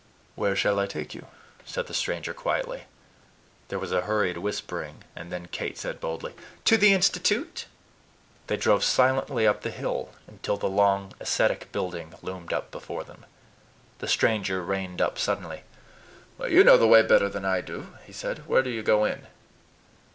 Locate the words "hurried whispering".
4.01-5.03